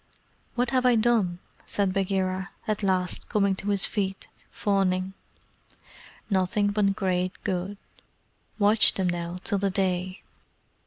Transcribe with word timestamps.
"What 0.55 0.71
have 0.71 0.83
I 0.83 0.95
done?" 0.95 1.37
said 1.67 1.93
Bagheera, 1.93 2.49
at 2.67 2.81
last 2.81 3.29
coming 3.29 3.53
to 3.57 3.69
his 3.69 3.85
feet, 3.85 4.27
fawning. 4.49 5.13
"Nothing 6.27 6.69
but 6.69 6.95
great 6.95 7.33
good. 7.43 7.77
Watch 8.57 8.95
them 8.95 9.07
now 9.07 9.37
till 9.43 9.59
the 9.59 9.69
day. 9.69 10.23